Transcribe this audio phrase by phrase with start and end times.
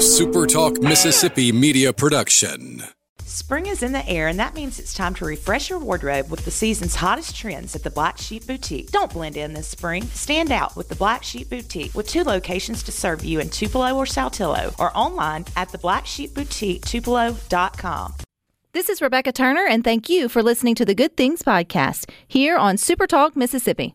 [0.00, 2.82] a SuperTalk Mississippi media production.
[3.22, 6.42] Spring is in the air, and that means it's time to refresh your wardrobe with
[6.46, 8.90] the season's hottest trends at the Black Sheep Boutique.
[8.92, 10.04] Don't blend in this spring.
[10.04, 13.94] Stand out with the Black Sheep Boutique with two locations to serve you in Tupelo
[13.94, 18.14] or Saltillo or online at the Black Sheep Boutique theblacksheepboutique.tupelo.com.
[18.72, 22.56] This is Rebecca Turner, and thank you for listening to the Good Things Podcast here
[22.56, 23.94] on Super Talk Mississippi.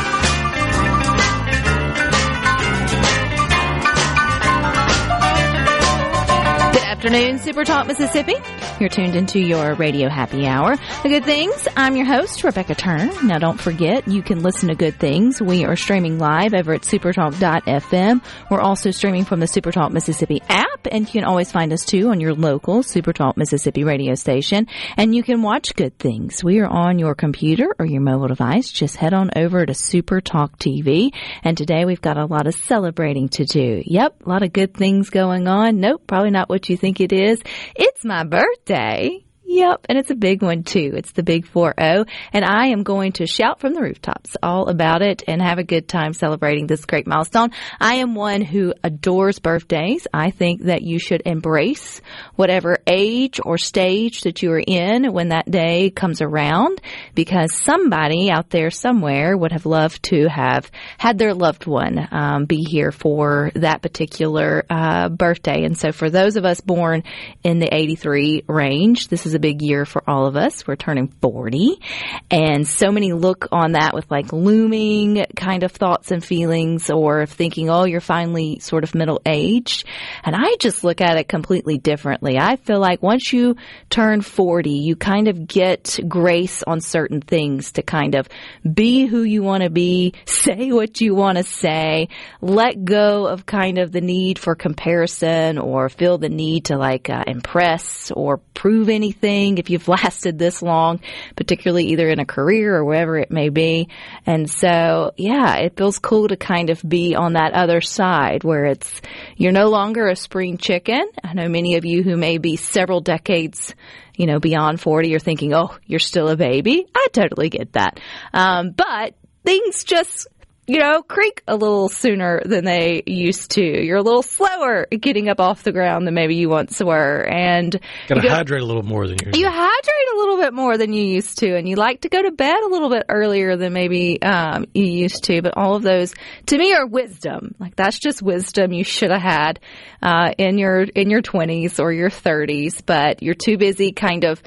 [7.03, 8.35] Afternoon, Super Talk Mississippi.
[8.81, 10.75] You're tuned into your radio happy hour.
[11.03, 11.67] The Good Things.
[11.77, 13.11] I'm your host, Rebecca Turner.
[13.21, 15.39] Now, don't forget, you can listen to Good Things.
[15.39, 18.23] We are streaming live over at supertalk.fm.
[18.49, 22.09] We're also streaming from the Supertalk Mississippi app, and you can always find us too
[22.09, 24.65] on your local Supertalk Mississippi radio station.
[24.97, 26.43] And you can watch Good Things.
[26.43, 28.71] We are on your computer or your mobile device.
[28.71, 31.13] Just head on over to Supertalk TV.
[31.43, 33.83] And today we've got a lot of celebrating to do.
[33.85, 35.79] Yep, a lot of good things going on.
[35.79, 37.39] Nope, probably not what you think it is.
[37.75, 39.25] It's my birthday day.
[39.53, 40.93] Yep, and it's a big one too.
[40.95, 45.01] It's the big 4-0, and I am going to shout from the rooftops all about
[45.01, 47.49] it and have a good time celebrating this great milestone.
[47.77, 50.07] I am one who adores birthdays.
[50.13, 51.99] I think that you should embrace
[52.37, 56.79] whatever age or stage that you are in when that day comes around
[57.13, 62.45] because somebody out there somewhere would have loved to have had their loved one um,
[62.45, 65.65] be here for that particular uh, birthday.
[65.65, 67.03] And so for those of us born
[67.43, 70.65] in the 83 range, this is a big year for all of us.
[70.65, 71.81] We're turning 40
[72.29, 77.25] and so many look on that with like looming kind of thoughts and feelings or
[77.25, 79.85] thinking, oh, you're finally sort of middle aged.
[80.23, 82.37] And I just look at it completely differently.
[82.39, 83.55] I feel like once you
[83.89, 88.29] turn 40, you kind of get grace on certain things to kind of
[88.71, 92.09] be who you want to be, say what you want to say,
[92.41, 97.09] let go of kind of the need for comparison or feel the need to like
[97.09, 100.99] uh, impress or prove anything if you've lasted this long,
[101.35, 103.89] particularly either in a career or wherever it may be.
[104.25, 108.65] And so, yeah, it feels cool to kind of be on that other side where
[108.65, 109.01] it's,
[109.35, 111.05] you're no longer a spring chicken.
[111.23, 113.73] I know many of you who may be several decades
[114.15, 116.85] you know, beyond 40 are thinking, oh, you're still a baby.
[116.93, 117.99] I totally get that.
[118.33, 120.27] Um, but things just
[120.71, 123.61] you know, creak a little sooner than they used to.
[123.61, 127.23] You're a little slower getting up off the ground than maybe you once were.
[127.29, 127.73] And
[128.07, 129.35] Got to you go- hydrate a little more than usual.
[129.37, 132.21] you hydrate a little bit more than you used to, and you like to go
[132.21, 135.41] to bed a little bit earlier than maybe um, you used to.
[135.41, 136.13] But all of those,
[136.45, 137.53] to me, are wisdom.
[137.59, 139.59] Like that's just wisdom you should have had
[140.01, 144.41] uh, in your in your twenties or your thirties, but you're too busy, kind of.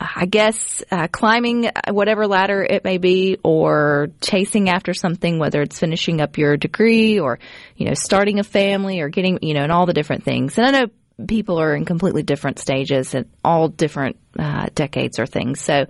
[0.00, 5.78] I guess uh, climbing whatever ladder it may be, or chasing after something, whether it's
[5.78, 7.38] finishing up your degree or
[7.76, 10.56] you know starting a family or getting you know and all the different things.
[10.58, 10.86] And I know
[11.26, 15.60] people are in completely different stages and all different uh, decades or things.
[15.60, 15.86] So,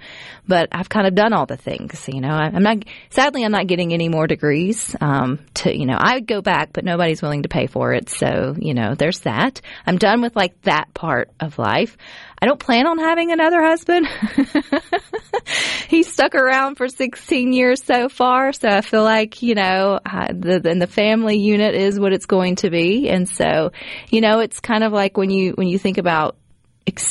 [0.46, 2.08] but I've kind of done all the things.
[2.08, 2.84] You know, I, I'm not.
[3.10, 4.96] Sadly, I'm not getting any more degrees.
[5.00, 8.08] Um, to you know, I would go back, but nobody's willing to pay for it.
[8.08, 9.60] So, you know, there's that.
[9.86, 11.96] I'm done with like that part of life.
[12.40, 14.06] I don't plan on having another husband.
[15.88, 20.28] He's stuck around for 16 years so far, so I feel like you know, uh,
[20.32, 23.72] the, and the family unit is what it's going to be, and so,
[24.08, 26.36] you know, it's kind of like when you when you think about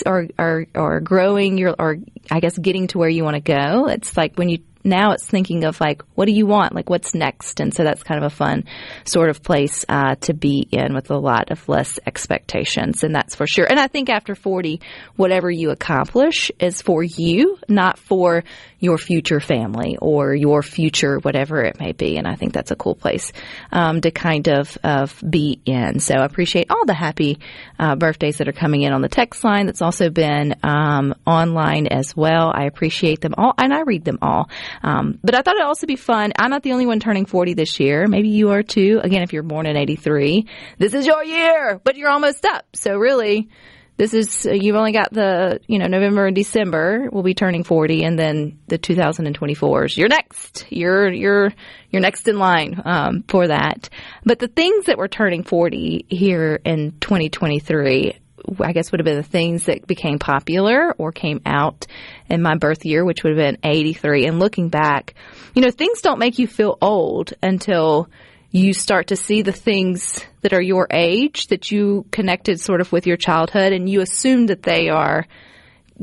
[0.05, 1.97] or or or growing your or
[2.31, 3.87] I guess getting to where you want to go.
[3.87, 6.73] It's like when you now it's thinking of like what do you want?
[6.73, 7.59] Like what's next?
[7.59, 8.63] And so that's kind of a fun
[9.03, 13.35] sort of place uh, to be in with a lot of less expectations and that's
[13.35, 13.65] for sure.
[13.69, 14.81] And i think after 40
[15.15, 18.43] whatever you accomplish is for you not for
[18.79, 22.75] your future family or your future whatever it may be and i think that's a
[22.75, 23.31] cool place
[23.71, 27.39] um, to kind of of be in so i appreciate all the happy
[27.79, 31.87] uh, birthdays that are coming in on the text line that's also been um, online
[31.87, 34.49] as well i appreciate them all and i read them all
[34.83, 36.31] um, but I thought it'd also be fun.
[36.37, 38.07] I'm not the only one turning 40 this year.
[38.07, 38.99] Maybe you are too.
[39.03, 40.47] Again, if you're born in 83,
[40.77, 42.65] this is your year, but you're almost up.
[42.73, 43.49] So really,
[43.97, 47.63] this is, uh, you've only got the, you know, November and December will be turning
[47.63, 49.97] 40 and then the 2024s.
[49.97, 50.67] You're next.
[50.69, 51.51] You're, you're,
[51.89, 53.89] you're next in line, um, for that.
[54.23, 58.19] But the things that we're turning 40 here in 2023,
[58.59, 61.87] I guess would have been the things that became popular or came out
[62.29, 64.27] in my birth year, which would have been 83.
[64.27, 65.15] And looking back,
[65.55, 68.09] you know, things don't make you feel old until
[68.51, 72.91] you start to see the things that are your age that you connected sort of
[72.91, 75.27] with your childhood and you assume that they are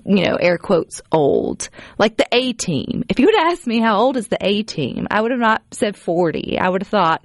[0.04, 1.68] you know, air quotes old.
[1.98, 3.04] Like the A team.
[3.08, 5.62] If you would ask me how old is the A team, I would have not
[5.70, 6.58] said 40.
[6.58, 7.24] I would have thought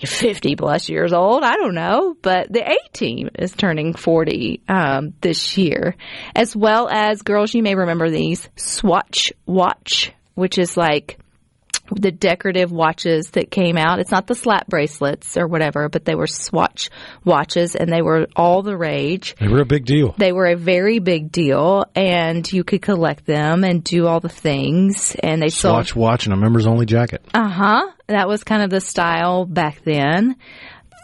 [0.00, 1.42] 50 plus years old.
[1.42, 2.16] I don't know.
[2.20, 5.96] But the A team is turning 40 um, this year.
[6.34, 11.18] As well as, girls, you may remember these Swatch Watch, which is like
[11.90, 13.98] the decorative watches that came out.
[13.98, 16.90] It's not the slap bracelets or whatever, but they were swatch
[17.24, 19.36] watches and they were all the rage.
[19.38, 20.14] They were a big deal.
[20.16, 24.28] They were a very big deal and you could collect them and do all the
[24.28, 27.24] things and they Swatch sold watch and a members only jacket.
[27.34, 27.90] Uh-huh.
[28.06, 30.36] That was kind of the style back then.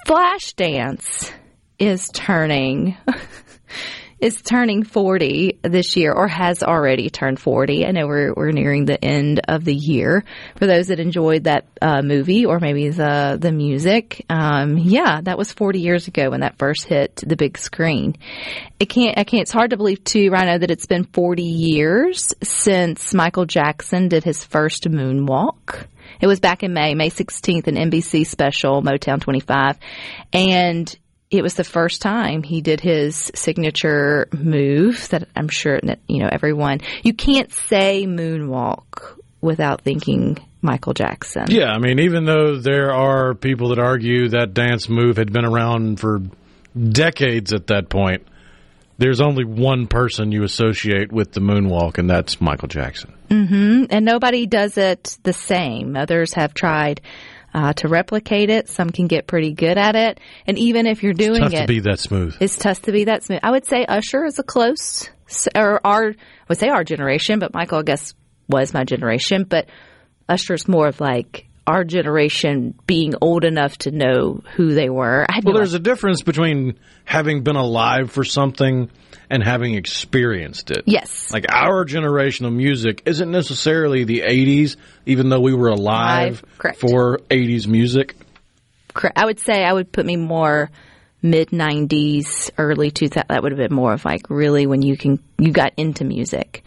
[0.07, 1.31] Flashdance
[1.79, 2.97] is turning
[4.21, 7.87] is turning 40 this year or has already turned 40.
[7.87, 10.25] I know we're, we're nearing the end of the year.
[10.57, 15.39] For those that enjoyed that uh, movie or maybe the, the music, um, yeah, that
[15.39, 18.17] was 40 years ago when that first hit the big screen.
[18.79, 22.35] It can't, I can't, it's hard to believe too, Rhino, that it's been 40 years
[22.43, 25.87] since Michael Jackson did his first moonwalk.
[26.21, 29.79] It was back in May, May 16th, an NBC special, Motown 25.
[30.35, 30.99] And
[31.31, 36.23] it was the first time he did his signature move that I'm sure that, you
[36.23, 41.45] know, everyone, you can't say moonwalk without thinking Michael Jackson.
[41.49, 45.45] Yeah, I mean, even though there are people that argue that dance move had been
[45.45, 46.21] around for
[46.77, 48.27] decades at that point,
[48.99, 53.15] there's only one person you associate with the moonwalk, and that's Michael Jackson.
[53.31, 53.85] Mm-hmm.
[53.89, 55.97] And nobody does it the same.
[55.97, 57.01] Others have tried
[57.53, 58.69] uh, to replicate it.
[58.69, 60.21] Some can get pretty good at it.
[60.47, 62.37] And even if you're doing it's Tough it, to be that smooth.
[62.41, 63.41] it's tough to be that smooth.
[63.43, 65.09] I would say Usher is a close,
[65.55, 66.15] or our, I
[66.49, 68.15] would say our generation, but Michael, I guess,
[68.49, 69.45] was my generation.
[69.49, 69.69] But
[70.29, 75.25] Usher's more of like our generation being old enough to know who they were.
[75.45, 78.91] Well, there's a difference between having been alive for something
[79.31, 80.83] and having experienced it.
[80.87, 81.33] Yes.
[81.33, 84.75] Like our generation of music isn't necessarily the 80s,
[85.07, 88.17] even though we were alive Live, for 80s music.
[88.93, 89.17] Correct.
[89.17, 90.71] I would say I would put me more
[91.23, 93.29] mid '90s, early 2000.
[93.29, 96.65] That would have been more of like really when you can you got into music.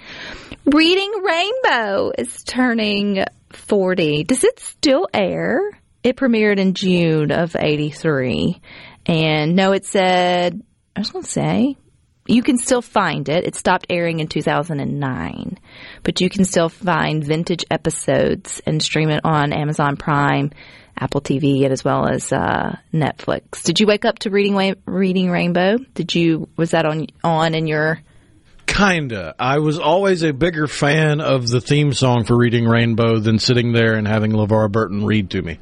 [0.65, 4.23] Reading Rainbow is turning 40.
[4.23, 5.59] Does it still air?
[6.03, 8.61] It premiered in June of '83,
[9.05, 10.61] and no, it said
[10.95, 11.77] I was going to say
[12.27, 13.45] you can still find it.
[13.45, 15.59] It stopped airing in 2009,
[16.03, 20.51] but you can still find vintage episodes and stream it on Amazon Prime,
[20.97, 23.63] Apple TV, and as well as uh, Netflix.
[23.63, 25.77] Did you wake up to reading Reading Rainbow?
[25.94, 28.00] Did you was that on on in your
[28.65, 29.36] Kinda.
[29.38, 33.71] I was always a bigger fan of the theme song for Reading Rainbow than sitting
[33.71, 35.60] there and having LeVar Burton read to me.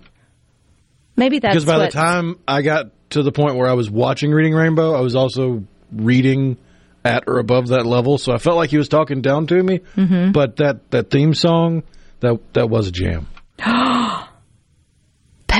[1.15, 3.89] maybe that's Because by what, the time I got to the point where I was
[3.89, 6.57] watching Reading Rainbow, I was also reading
[7.03, 9.79] at or above that level, so I felt like he was talking down to me.
[9.95, 10.31] Mm-hmm.
[10.31, 11.83] But that, that theme song,
[12.21, 13.27] that that was a jam.
[13.57, 14.27] Pet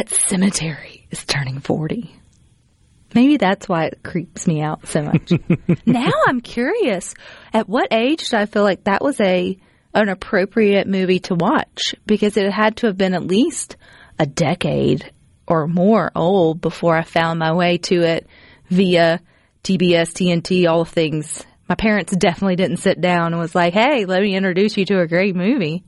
[0.08, 2.16] Sematary is turning 40.
[3.14, 5.32] Maybe that's why it creeps me out so much.
[5.86, 7.14] now I'm curious.
[7.54, 9.58] At what age did I feel like that was a
[9.94, 11.96] an appropriate movie to watch?
[12.06, 13.76] Because it had to have been at least
[14.18, 15.12] a decade
[15.48, 18.28] or more old before I found my way to it
[18.70, 19.20] via
[19.64, 21.44] TBS, TNT, all the things.
[21.68, 25.02] My parents definitely didn't sit down and was like, "Hey, let me introduce you to
[25.02, 25.84] a great movie."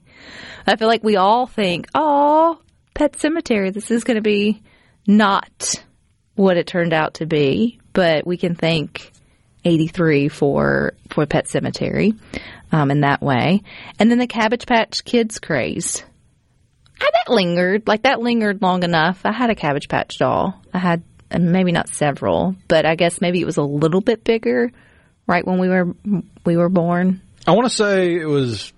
[0.65, 2.59] I feel like we all think, "Oh,
[2.93, 4.62] Pet Sematary, this is going to be
[5.07, 5.83] not
[6.35, 9.11] what it turned out to be, but we can thank
[9.65, 12.17] 83 for for Pet Sematary
[12.71, 13.63] um, in that way.
[13.99, 16.03] And then the Cabbage Patch Kids craze.
[16.99, 19.21] I, that lingered, like that lingered long enough.
[19.25, 20.61] I had a Cabbage Patch doll.
[20.73, 21.03] I had
[21.37, 24.71] maybe not several, but I guess maybe it was a little bit bigger
[25.27, 25.95] right when we were
[26.45, 27.21] we were born.
[27.45, 28.71] I want to say it was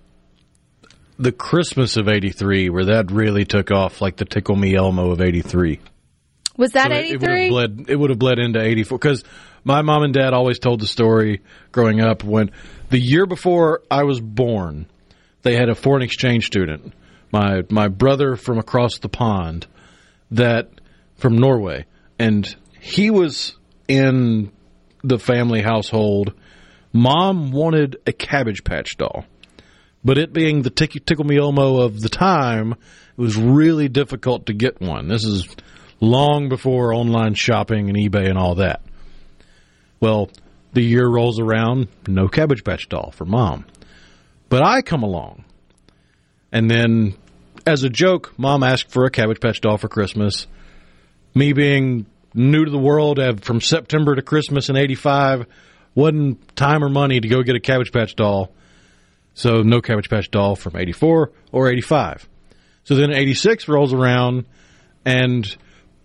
[1.18, 5.20] the Christmas of 83 where that really took off like the Tickle Me Elmo of
[5.20, 5.80] 83.
[6.56, 7.84] Was that So it- It would have bled.
[7.88, 9.24] It would have bled into eighty four because
[9.64, 11.40] my mom and dad always told the story
[11.72, 12.50] growing up when
[12.90, 14.86] the year before I was born,
[15.42, 16.92] they had a foreign exchange student,
[17.32, 19.66] my my brother from across the pond,
[20.30, 20.70] that
[21.16, 21.84] from Norway,
[22.18, 22.46] and
[22.80, 23.54] he was
[23.88, 24.50] in
[25.02, 26.32] the family household.
[26.92, 29.24] Mom wanted a Cabbage Patch doll.
[30.04, 34.46] But it being the tick- Tickle Me Elmo of the time, it was really difficult
[34.46, 35.08] to get one.
[35.08, 35.46] This is
[36.00, 38.82] long before online shopping and eBay and all that.
[40.00, 40.30] Well,
[40.72, 43.64] the year rolls around, no Cabbage Patch doll for mom.
[44.48, 45.44] But I come along,
[46.52, 47.14] and then
[47.66, 50.46] as a joke, mom asked for a Cabbage Patch doll for Christmas.
[51.34, 55.46] Me being new to the world, from September to Christmas in '85,
[55.94, 58.52] wasn't time or money to go get a Cabbage Patch doll.
[59.34, 62.28] So no Cabbage Patch doll from '84 or '85.
[62.84, 64.44] So then '86 rolls around,
[65.04, 65.56] and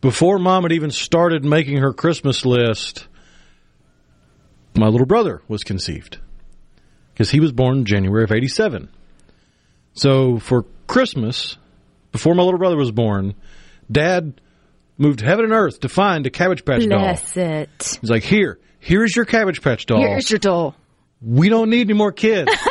[0.01, 3.07] before mom had even started making her Christmas list,
[4.77, 6.17] my little brother was conceived
[7.13, 8.89] because he was born January of 87.
[9.93, 11.57] So for Christmas,
[12.11, 13.35] before my little brother was born,
[13.91, 14.39] dad
[14.97, 16.99] moved heaven and earth to find a Cabbage Patch doll.
[16.99, 17.97] Bless it.
[18.01, 19.99] He's like, here, here's your Cabbage Patch doll.
[19.99, 20.75] Here's your doll.
[21.21, 22.51] we don't need any more kids.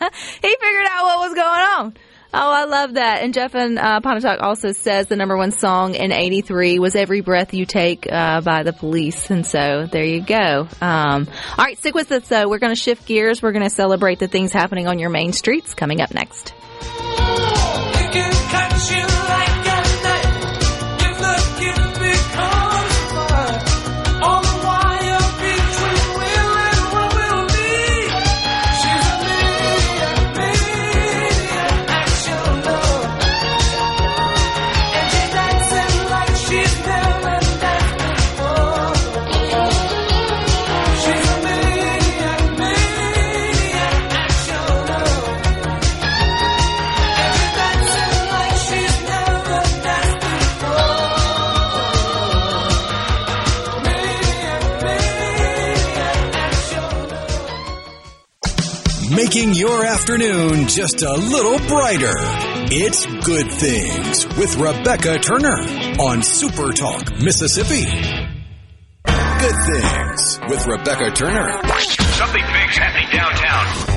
[0.00, 1.46] He figured out what was going
[1.78, 1.96] on.
[2.32, 3.22] Oh, I love that.
[3.22, 7.22] And Jeff and uh, Pontotoc also says the number one song in 83 was Every
[7.22, 9.30] Breath You Take uh, by the police.
[9.30, 10.68] And so there you go.
[10.82, 12.46] Um, all right, stick with us though.
[12.48, 13.40] We're going to shift gears.
[13.40, 16.52] We're going to celebrate the things happening on your main streets coming up next.
[59.28, 62.14] Making your afternoon just a little brighter.
[62.72, 65.58] It's Good Things with Rebecca Turner
[66.00, 67.84] on Super Talk, Mississippi.
[69.04, 71.60] Good Things with Rebecca Turner.
[72.16, 73.87] Something big's happening downtown.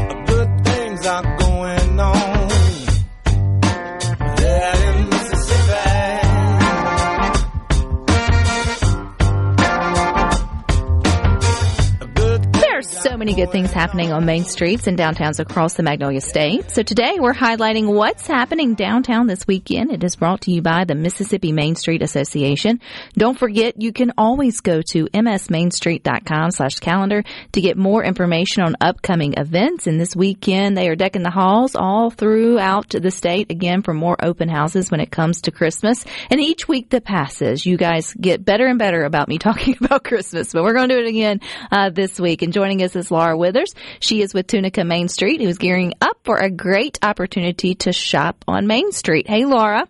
[13.32, 16.70] Many good things happening on main streets and downtowns across the Magnolia State.
[16.70, 19.90] So today we're highlighting what's happening downtown this weekend.
[19.90, 22.82] It is brought to you by the Mississippi Main Street Association.
[23.14, 27.24] Don't forget you can always go to msmainstreet.com slash calendar
[27.54, 29.88] to get more information on upcoming events.
[29.88, 34.18] And this weekend they are decking the halls all throughout the state again for more
[34.22, 36.04] open houses when it comes to Christmas.
[36.30, 40.04] And each week that passes, you guys get better and better about me talking about
[40.04, 41.40] Christmas, but we're going to do it again
[41.72, 42.42] uh, this week.
[42.42, 43.74] And joining us is Laura Withers.
[44.00, 48.44] She is with Tunica Main Street, who's gearing up for a great opportunity to shop
[48.48, 49.28] on Main Street.
[49.28, 49.88] Hey, Laura.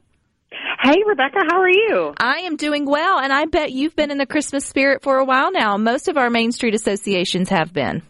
[0.83, 2.13] Hey, Rebecca, how are you?
[2.17, 5.25] I am doing well, and I bet you've been in the Christmas spirit for a
[5.25, 5.77] while now.
[5.77, 8.01] Most of our Main Street associations have been.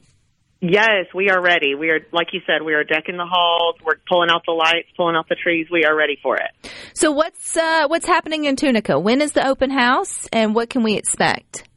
[0.61, 1.73] Yes, we are ready.
[1.73, 3.75] We are, like you said, we are decking the halls.
[3.83, 5.67] We're pulling out the lights, pulling out the trees.
[5.71, 6.71] We are ready for it.
[6.93, 8.99] So, what's uh, what's happening in Tunica?
[8.99, 11.67] When is the open house, and what can we expect?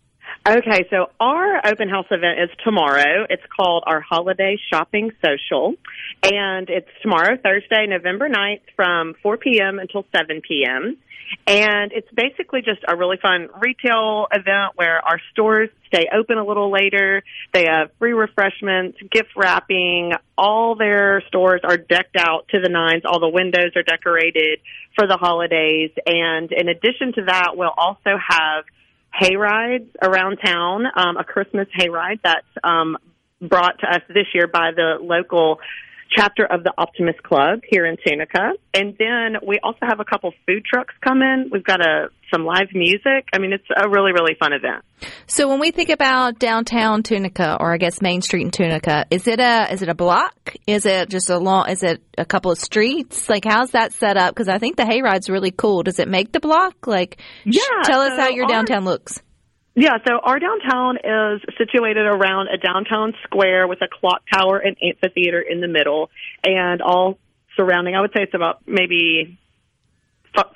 [0.46, 3.24] Okay, so our open house event is tomorrow.
[3.30, 5.72] It's called our Holiday Shopping Social.
[6.22, 9.78] And it's tomorrow, Thursday, November 9th from 4 p.m.
[9.78, 10.98] until 7 p.m.
[11.46, 16.44] And it's basically just a really fun retail event where our stores stay open a
[16.44, 17.22] little later.
[17.54, 20.12] They have free refreshments, gift wrapping.
[20.36, 23.04] All their stores are decked out to the nines.
[23.06, 24.60] All the windows are decorated
[24.94, 25.90] for the holidays.
[26.04, 28.64] And in addition to that, we'll also have
[29.18, 32.96] hay rides around town, um, a Christmas hayride that's um,
[33.40, 35.60] brought to us this year by the local
[36.10, 38.52] chapter of the Optimist Club here in Tunica.
[38.72, 41.48] And then we also have a couple food trucks coming.
[41.52, 43.28] We've got a some live music.
[43.32, 44.82] I mean, it's a really really fun event.
[45.26, 49.26] So, when we think about downtown Tunica, or I guess Main Street in Tunica, is
[49.28, 50.34] it a is it a block?
[50.66, 51.68] Is it just a long?
[51.68, 53.28] Is it a couple of streets?
[53.28, 54.34] Like, how's that set up?
[54.34, 55.82] Because I think the hayride's really cool.
[55.82, 56.86] Does it make the block?
[56.86, 59.22] Like, sh- Yeah, tell us how your our- downtown looks.
[59.76, 64.76] Yeah, so our downtown is situated around a downtown square with a clock tower and
[64.80, 66.10] amphitheater in the middle,
[66.44, 67.18] and all
[67.56, 67.96] surrounding.
[67.96, 69.36] I would say it's about maybe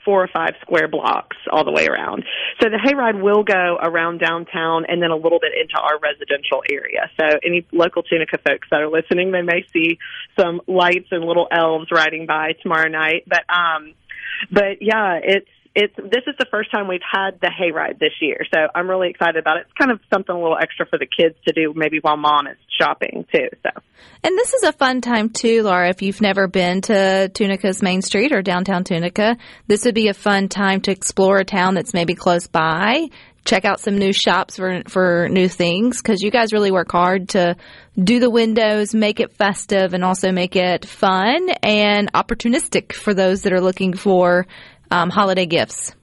[0.04, 2.24] four or five square blocks all the way around.
[2.60, 6.62] So the hayride will go around downtown and then a little bit into our residential
[6.70, 7.10] area.
[7.18, 9.98] So any local Tunica folks that are listening, they may see
[10.38, 13.24] some lights and little elves riding by tomorrow night.
[13.26, 13.94] But um,
[14.50, 15.48] but yeah, it's
[15.78, 19.10] it's this is the first time we've had the hayride this year, so I'm really
[19.10, 19.66] excited about it.
[19.66, 22.48] It's kind of something a little extra for the kids to do, maybe while mom
[22.48, 23.48] is shopping too.
[23.62, 23.70] So
[24.24, 25.88] And this is a fun time too, Laura.
[25.88, 29.36] If you've never been to Tunica's Main Street or downtown Tunica,
[29.68, 33.08] this would be a fun time to explore a town that's maybe close by.
[33.44, 37.28] check out some new shops for for new things because you guys really work hard
[37.30, 37.56] to
[37.96, 43.42] do the windows, make it festive, and also make it fun and opportunistic for those
[43.42, 44.46] that are looking for
[44.90, 45.94] um, holiday gifts.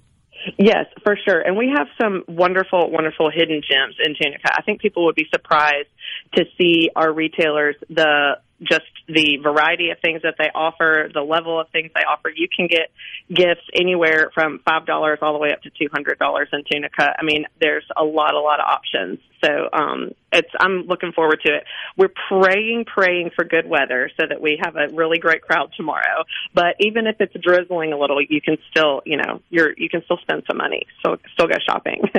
[0.58, 1.42] Yes, for sure.
[1.42, 4.50] And we have some wonderful, wonderful hidden gems in Tunica.
[4.52, 5.90] I think people would be surprised
[6.36, 11.60] to see our retailers, the just the variety of things that they offer, the level
[11.60, 12.30] of things they offer.
[12.36, 12.90] You can get
[13.30, 17.16] gifts anywhere from five dollars all the way up to two hundred dollars in Tunica.
[17.18, 19.20] I mean, there's a lot, a lot of options.
[19.44, 21.64] So um, it's I'm looking forward to it.
[21.98, 26.24] We're praying, praying for good weather so that we have a really great crowd tomorrow.
[26.54, 30.04] But even if it's drizzling a little, you can still, you know, you're you can
[30.06, 30.88] still spend some money.
[31.06, 32.04] So still go shopping.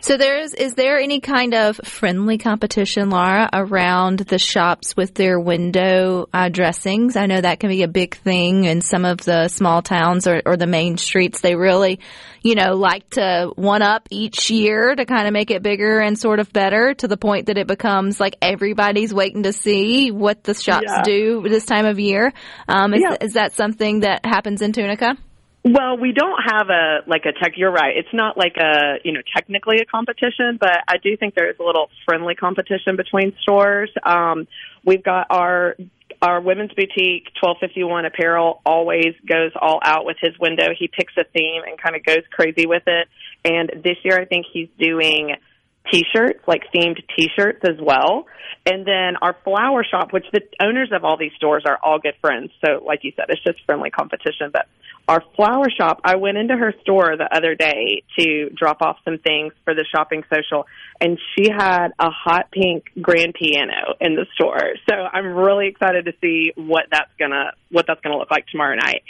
[0.00, 5.38] So there's is there any kind of friendly competition, Laura, around the shops with their
[5.38, 7.16] window uh, dressings?
[7.16, 10.42] I know that can be a big thing in some of the small towns or,
[10.46, 11.40] or the main streets.
[11.40, 12.00] They really,
[12.42, 16.18] you know, like to one up each year to kind of make it bigger and
[16.18, 20.42] sort of better to the point that it becomes like everybody's waiting to see what
[20.44, 21.02] the shops Yeah.
[21.02, 22.32] do this time of year.
[22.68, 23.16] Um, is, Yeah.
[23.20, 25.16] is that something that happens in Tunica?
[25.64, 27.52] Well, we don't have a like a tech.
[27.56, 27.96] You're right.
[27.96, 31.56] It's not like a you know technically a competition, but I do think there is
[31.60, 33.88] a little friendly competition between stores.
[34.02, 34.48] Um,
[34.84, 35.76] we've got our
[36.22, 40.68] our women's boutique, twelve fifty one apparel, always goes all out with his window.
[40.78, 43.08] He picks a theme and kind of goes crazy with it.
[43.44, 45.36] And this year, I think he's doing
[45.90, 48.26] t-shirts, like themed t-shirts as well.
[48.64, 52.14] And then our flower shop, which the owners of all these stores are all good
[52.20, 52.50] friends.
[52.64, 54.50] So like you said, it's just friendly competition.
[54.52, 54.66] But
[55.08, 59.18] our flower shop, I went into her store the other day to drop off some
[59.18, 60.66] things for the shopping social
[61.00, 64.74] and she had a hot pink grand piano in the store.
[64.88, 68.76] So I'm really excited to see what that's gonna what that's gonna look like tomorrow
[68.76, 69.02] night.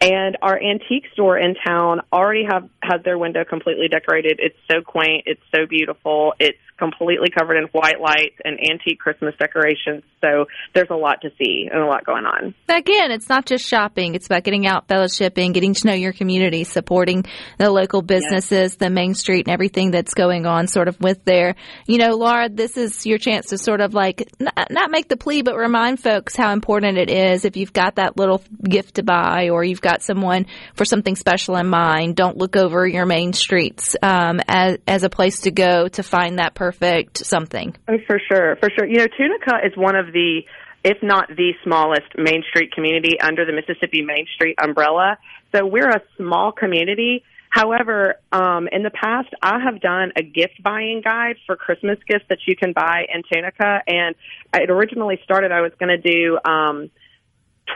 [0.00, 4.40] And our antique store in town already have has their window completely decorated.
[4.42, 6.34] It's so quaint, it's so beautiful.
[6.38, 10.02] It's completely covered in white lights and antique Christmas decorations.
[10.22, 12.54] So there's a lot to see and a lot going on.
[12.68, 14.14] Again, it's not just shopping.
[14.14, 17.24] It's about getting out, fellowshipping, getting to know your community, supporting
[17.58, 21.54] the local businesses, the main street, and everything that's going on sort of with there.
[21.86, 25.16] You know, Laura, this is your chance to sort of like not, not make the
[25.16, 29.02] plea, but remind folks how important it is if you've got that little gift to
[29.02, 32.16] buy or you've got someone for something special in mind.
[32.16, 36.38] Don't look over your main streets um, as, as a place to go to find
[36.38, 37.76] that perfect something.
[37.88, 38.86] Oh, for sure, for sure.
[38.86, 40.42] You know, Tunica is one of the,
[40.82, 45.18] if not the smallest Main Street community under the Mississippi Main Street umbrella.
[45.54, 47.22] So we're a small community.
[47.50, 52.24] However, um, in the past, I have done a gift buying guide for Christmas gifts
[52.28, 54.16] that you can buy in Tunica, and
[54.52, 55.52] it originally started.
[55.52, 56.90] I was going to do um,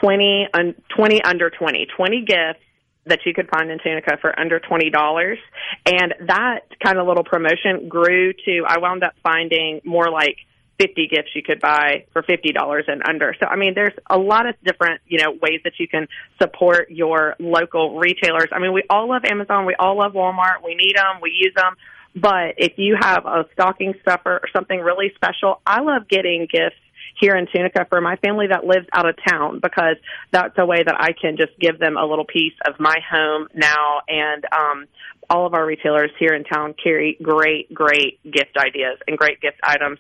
[0.01, 2.65] 20, un, 20 under 20, 20 gifts
[3.07, 5.39] that you could find in Tunica for under twenty dollars,
[5.87, 8.65] and that kind of little promotion grew to.
[8.67, 10.37] I wound up finding more like
[10.79, 13.35] fifty gifts you could buy for fifty dollars and under.
[13.41, 16.09] So I mean, there's a lot of different you know ways that you can
[16.41, 18.49] support your local retailers.
[18.53, 21.55] I mean, we all love Amazon, we all love Walmart, we need them, we use
[21.55, 21.77] them.
[22.15, 26.77] But if you have a stocking stuffer or something really special, I love getting gifts
[27.19, 29.97] here in Tunica for my family that lives out of town because
[30.31, 33.49] that's a way that I can just give them a little piece of my home
[33.55, 34.87] now and um
[35.29, 39.59] all of our retailers here in town carry great great gift ideas and great gift
[39.63, 39.99] items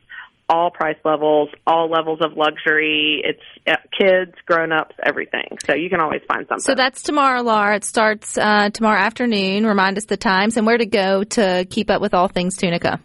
[0.49, 6.01] all price levels all levels of luxury it's uh, kids grown-ups everything so you can
[6.01, 7.77] always find something So that's tomorrow, Laura.
[7.77, 9.65] It starts uh, tomorrow afternoon.
[9.65, 13.01] Remind us the times and where to go to keep up with all things Tunica.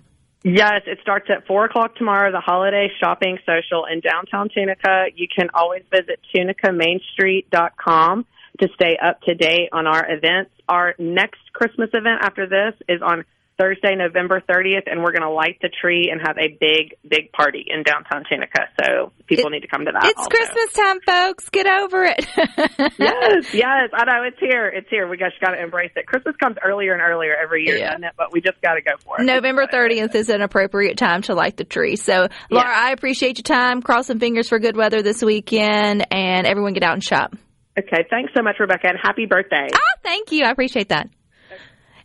[0.48, 5.06] Yes, it starts at 4 o'clock tomorrow, the holiday shopping social in downtown Tunica.
[5.16, 8.26] You can always visit tunicamainstreet.com
[8.62, 10.52] to stay up to date on our events.
[10.70, 13.26] Our next Christmas event after this is on
[13.58, 17.32] Thursday, November 30th, and we're going to light the tree and have a big, big
[17.32, 18.68] party in downtown Tunica.
[18.84, 20.04] So people It- need to come to that.
[20.06, 20.30] It's also.
[20.30, 21.50] Christmas time, folks.
[21.50, 22.26] Get over it.
[23.00, 24.68] yes, yes, I know it's here.
[24.68, 25.08] It's here.
[25.08, 26.06] We just got to embrace it.
[26.06, 27.92] Christmas comes earlier and earlier every year, Yeah.
[27.92, 28.14] doesn't it?
[28.18, 29.24] But we just got to go for it.
[29.26, 31.96] November 30th is an appropriate time to light the tree.
[31.96, 33.82] So, Laura, I appreciate your time.
[33.82, 37.36] Cross some fingers for good weather this weekend, and everyone get out and shop.
[37.78, 39.68] Okay, thanks so much, Rebecca, and happy birthday.
[39.74, 40.44] Ah, thank you.
[40.46, 41.10] I appreciate that.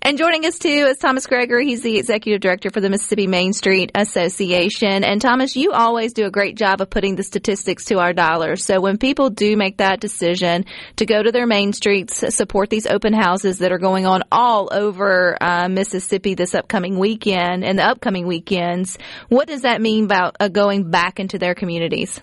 [0.03, 1.67] And joining us too is Thomas Gregory.
[1.67, 5.05] He's the executive director for the Mississippi Main Street Association.
[5.05, 8.65] And Thomas, you always do a great job of putting the statistics to our dollars.
[8.65, 10.65] So when people do make that decision
[10.97, 14.71] to go to their main streets, support these open houses that are going on all
[14.73, 18.97] over uh, Mississippi this upcoming weekend and the upcoming weekends,
[19.29, 22.23] what does that mean about uh, going back into their communities?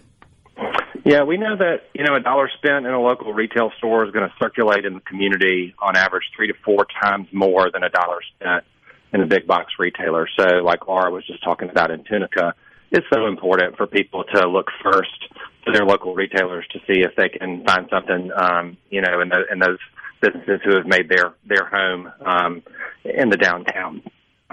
[1.08, 4.12] Yeah, we know that you know a dollar spent in a local retail store is
[4.12, 7.89] going to circulate in the community on average three to four times more than a
[7.89, 8.65] dollar spent
[9.13, 10.30] in the big box retailers.
[10.38, 12.56] So, like Laura was just talking about in Tunica,
[12.91, 15.30] it's so important for people to look first
[15.65, 19.30] to their local retailers to see if they can find something, um, you know, in,
[19.30, 19.80] the, in those
[20.22, 22.63] businesses who have made their their home um,
[23.06, 24.04] in the downtown.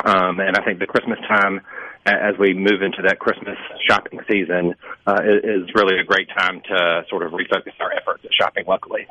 [0.05, 3.57] Um, and I think the Christmas time, a- as we move into that Christmas
[3.88, 4.75] shopping season,
[5.07, 9.07] uh, is, really a great time to sort of refocus our efforts at shopping locally.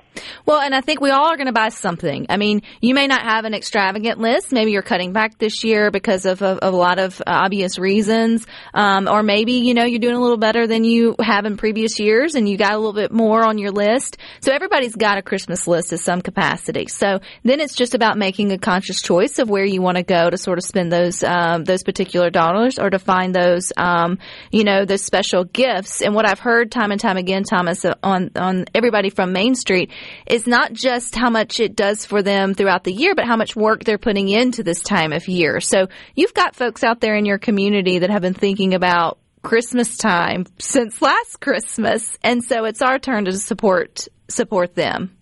[0.45, 2.27] Well, and I think we all are going to buy something.
[2.29, 4.53] I mean, you may not have an extravagant list.
[4.53, 8.47] Maybe you're cutting back this year because of, of, of a lot of obvious reasons.
[8.73, 11.99] Um, or maybe, you know, you're doing a little better than you have in previous
[11.99, 14.17] years and you got a little bit more on your list.
[14.39, 16.87] So everybody's got a Christmas list to some capacity.
[16.87, 20.29] So then it's just about making a conscious choice of where you want to go
[20.29, 24.19] to sort of spend those, um, those particular dollars or to find those, um,
[24.51, 26.01] you know, those special gifts.
[26.01, 29.89] And what I've heard time and time again, Thomas, on, on everybody from Main Street
[30.27, 33.55] is not just how much it does for them throughout the year, but how much
[33.55, 35.61] work they're putting into this time of year.
[35.61, 39.97] So you've got folks out there in your community that have been thinking about Christmas
[39.97, 42.17] time since last Christmas.
[42.21, 45.15] And so it's our turn to support, support them.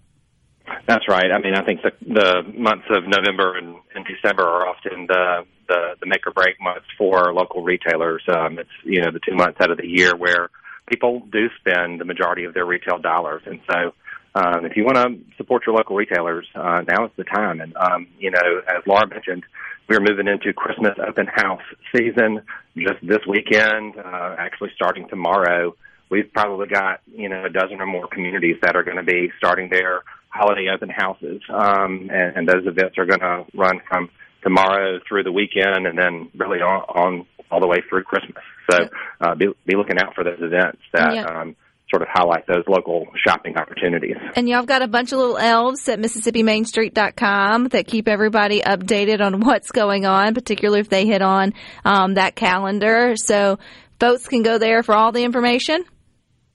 [0.87, 1.31] That's right.
[1.31, 5.45] I mean, I think the the months of November and, and December are often the,
[5.67, 8.23] the the make or break months for local retailers.
[8.27, 10.49] Um, it's you know the two months out of the year where
[10.87, 13.93] people do spend the majority of their retail dollars, and so
[14.33, 17.59] um, if you want to support your local retailers, uh, now is the time.
[17.59, 19.43] And um, you know, as Laura mentioned,
[19.89, 21.61] we're moving into Christmas open house
[21.95, 22.41] season
[22.77, 23.97] just this weekend.
[23.97, 25.75] Uh, actually, starting tomorrow,
[26.09, 29.31] we've probably got you know a dozen or more communities that are going to be
[29.37, 34.09] starting their holiday open houses, um, and, and those events are going to run from
[34.43, 38.43] tomorrow through the weekend, and then really on, on all the way through Christmas.
[38.69, 38.77] So
[39.19, 41.25] uh, be, be looking out for those events that Yeah.
[41.25, 41.55] um,
[41.89, 44.15] sort of highlight those local shopping opportunities.
[44.37, 49.19] And y'all have got a bunch of little elves at MississippiMainStreet.com that keep everybody updated
[49.21, 53.15] on what's going on, particularly if they hit on um, that calendar.
[53.17, 53.59] So
[53.99, 55.83] folks can go there for all the information.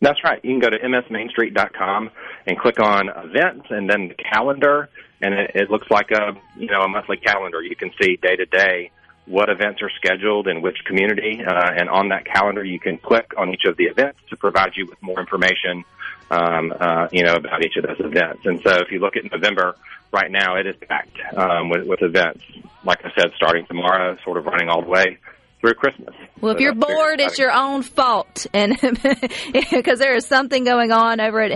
[0.01, 0.43] That's right.
[0.43, 2.11] You can go to msmainstreet.com
[2.47, 4.89] and click on events and then the calendar,
[5.21, 7.63] and it, it looks like a you know a monthly calendar.
[7.63, 8.91] You can see day to day
[9.27, 13.33] what events are scheduled in which community, uh, and on that calendar you can click
[13.37, 15.85] on each of the events to provide you with more information,
[16.31, 18.47] um, uh, you know, about each of those events.
[18.47, 19.75] And so if you look at November
[20.13, 22.45] right now, it is packed um, with, with events.
[22.85, 25.19] Like I said, starting tomorrow, sort of running all the way
[25.67, 26.15] through Christmas.
[26.41, 28.47] Well, if So you're bored, it's your own fault.
[28.53, 28.79] And
[29.71, 31.51] because there is something going on over at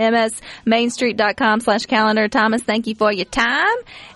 [0.65, 2.27] msmainstreet.com slash calendar.
[2.27, 3.67] Thomas, thank you for your time.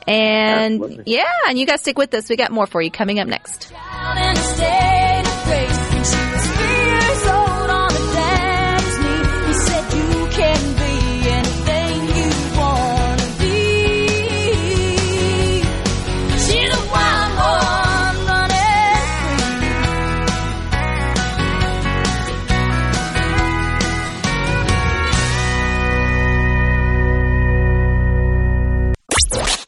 [0.08, 1.14] And Absolutely.
[1.14, 2.30] yeah, and you guys stick with us.
[2.30, 3.72] We got more for you coming up next.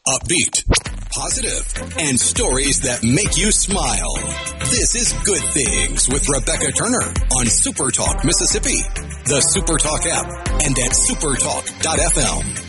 [0.07, 0.63] Upbeat,
[1.11, 1.67] positive,
[1.99, 4.15] and stories that make you smile.
[4.59, 8.77] This is Good Things with Rebecca Turner on Super Talk Mississippi,
[9.25, 10.27] the Super Talk app,
[10.63, 12.63] and at supertalk.fm.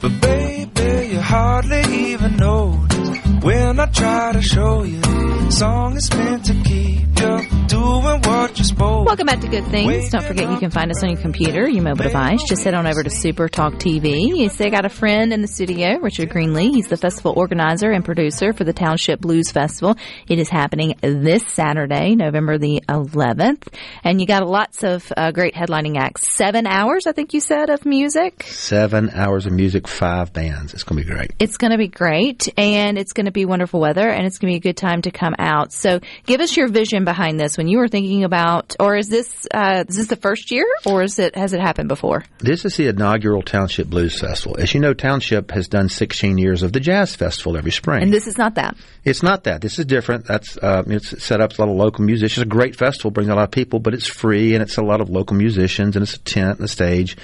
[0.00, 5.02] But baby, you hardly even notice when I try to show you.
[5.50, 10.10] Song is meant to keep you doing what you're supposed Welcome back to Good Things.
[10.10, 12.42] Don't forget you can find us on your computer, your mobile device.
[12.48, 14.36] Just head on over to Super Talk TV.
[14.36, 16.74] You see, I got a friend in the studio, Richard Greenlee.
[16.74, 19.96] He's the festival organizer and producer for the Township Blues Festival.
[20.28, 23.66] It is happening this Saturday, November the 11th.
[24.04, 26.32] And you got lots of uh, great headlining acts.
[26.34, 28.44] Seven hours, I think you said, of music.
[28.44, 30.74] Seven hours of music, five bands.
[30.74, 31.32] It's going to be great.
[31.38, 34.52] It's going to be great and it's going to be wonderful weather and it's going
[34.52, 35.72] to be a good time to come out.
[35.72, 39.46] So give us your vision behind this when you were thinking about, or is this,
[39.52, 42.24] uh, is this the first year or is it, has it happened before?
[42.38, 44.56] This is the inaugural Township Blues Festival.
[44.58, 48.04] As you know, Township has done 16 years of the Jazz Festival every spring.
[48.04, 48.76] And this is not that.
[49.04, 49.60] It's not that.
[49.60, 50.24] This is different.
[50.24, 52.38] That's uh, it's set up a lot of local musicians.
[52.38, 54.82] It's a great festival, brings a lot of people, but it's free and it's a
[54.82, 57.16] lot of local musicians and it's a tent and a stage.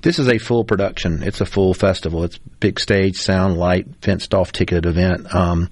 [0.00, 1.22] This is a full production.
[1.24, 2.22] It's a full festival.
[2.22, 5.34] It's big stage, sound, light, fenced off, ticketed event.
[5.34, 5.70] Um,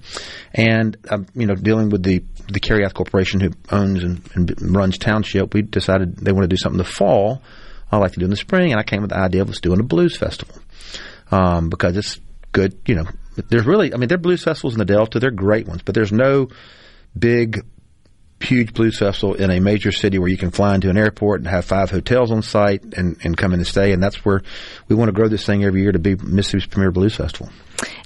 [0.53, 4.97] and um, you know, dealing with the the Carryath Corporation who owns and, and runs
[4.97, 7.41] Township, we decided they want to do something in the fall.
[7.91, 9.59] I like to do in the spring, and I came with the idea of us
[9.59, 10.55] doing a blues festival
[11.31, 12.19] um, because it's
[12.51, 12.77] good.
[12.85, 13.05] You know,
[13.49, 15.19] there's really, I mean, there are blues festivals in the Delta.
[15.19, 16.49] They're great ones, but there's no
[17.17, 17.65] big
[18.39, 21.49] huge blues festival in a major city where you can fly into an airport and
[21.49, 23.91] have five hotels on site and, and come in and stay.
[23.93, 24.41] And that's where
[24.87, 27.51] we want to grow this thing every year to be Mississippi's premier blues festival.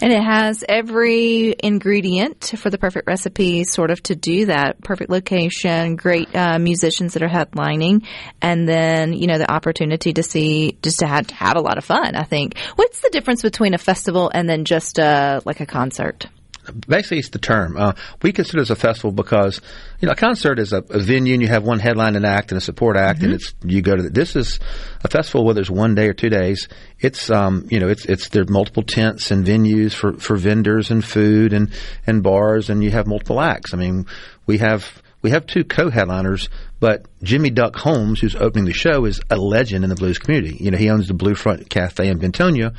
[0.01, 4.81] And it has every ingredient for the perfect recipe, sort of to do that.
[4.81, 8.05] Perfect location, great uh, musicians that are headlining,
[8.41, 11.77] and then you know the opportunity to see just to have, to have a lot
[11.77, 12.15] of fun.
[12.15, 12.57] I think.
[12.75, 16.27] What's the difference between a festival and then just a like a concert?
[16.71, 17.77] Basically it's the term.
[17.77, 19.61] Uh, we consider this a festival because
[19.99, 22.51] you know a concert is a, a venue and you have one headline and act
[22.51, 24.59] and a support act and it's you go to the, this is
[25.03, 26.67] a festival whether it's one day or two days.
[26.99, 30.91] It's um you know it's it's there are multiple tents and venues for for vendors
[30.91, 31.71] and food and
[32.07, 33.73] and bars and you have multiple acts.
[33.73, 34.05] I mean
[34.45, 35.01] we have.
[35.23, 39.83] We have two co-headliners, but Jimmy Duck Holmes, who's opening the show, is a legend
[39.83, 40.57] in the blues community.
[40.59, 42.75] You know, he owns the Blue Front Cafe in Bentonia,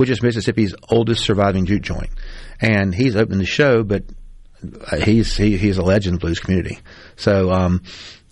[0.00, 2.08] which is Mississippi's oldest surviving juke joint.
[2.58, 4.02] And he's opening the show, but
[4.90, 6.78] uh, he's he, he's a legend in the blues community.
[7.16, 7.82] So um,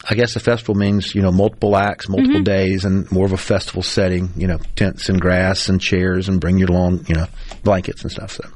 [0.08, 3.36] I guess the festival means you know multiple acts, multiple days, and more of a
[3.36, 4.30] festival setting.
[4.34, 7.26] You know, tents and grass and chairs, and bring your lawn, you know,
[7.64, 8.32] blankets and stuff.
[8.32, 8.48] So.